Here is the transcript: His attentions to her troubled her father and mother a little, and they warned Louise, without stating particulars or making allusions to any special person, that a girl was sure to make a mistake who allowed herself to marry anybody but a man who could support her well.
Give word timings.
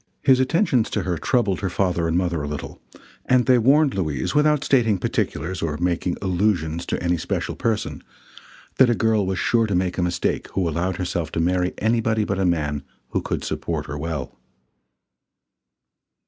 His 0.23 0.39
attentions 0.39 0.89
to 0.89 1.03
her 1.03 1.15
troubled 1.19 1.59
her 1.59 1.69
father 1.69 2.07
and 2.07 2.17
mother 2.17 2.41
a 2.41 2.47
little, 2.47 2.81
and 3.25 3.45
they 3.45 3.59
warned 3.59 3.93
Louise, 3.93 4.33
without 4.33 4.63
stating 4.63 4.97
particulars 4.97 5.61
or 5.61 5.77
making 5.77 6.17
allusions 6.23 6.87
to 6.87 7.03
any 7.03 7.17
special 7.17 7.53
person, 7.55 8.01
that 8.79 8.89
a 8.89 8.95
girl 8.95 9.27
was 9.27 9.37
sure 9.37 9.67
to 9.67 9.75
make 9.75 9.99
a 9.99 10.01
mistake 10.01 10.47
who 10.53 10.67
allowed 10.67 10.95
herself 10.95 11.31
to 11.33 11.39
marry 11.39 11.75
anybody 11.77 12.23
but 12.23 12.39
a 12.39 12.45
man 12.45 12.81
who 13.09 13.21
could 13.21 13.43
support 13.43 13.85
her 13.85 13.95
well. 13.95 14.35